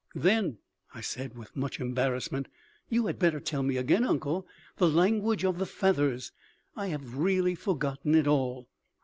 "Then," 0.15 0.57
I 0.95 1.01
said, 1.01 1.37
with 1.37 1.55
much 1.55 1.79
embarrassment, 1.79 2.47
"you 2.89 3.05
had 3.05 3.19
better 3.19 3.39
tell 3.39 3.61
me 3.61 3.77
again, 3.77 4.03
uncle, 4.03 4.47
the 4.77 4.89
language 4.89 5.45
of 5.45 5.59
the 5.59 5.67
feathers. 5.67 6.31
I 6.75 6.87
have 6.87 7.19
really 7.19 7.53
forgotten 7.53 8.15
it 8.15 8.25
all." 8.25 8.67